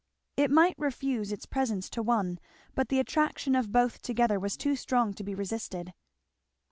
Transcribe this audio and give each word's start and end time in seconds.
It 0.35 0.49
might 0.49 0.79
refuse 0.79 1.31
its 1.31 1.45
presence 1.45 1.87
to 1.91 2.01
one, 2.01 2.39
but 2.73 2.89
the 2.89 2.97
attraction 2.97 3.53
of 3.53 3.71
both 3.71 4.01
together 4.01 4.39
was 4.39 4.57
too 4.57 4.75
strong 4.75 5.13
to 5.13 5.23
be 5.23 5.35
resisted. 5.35 5.93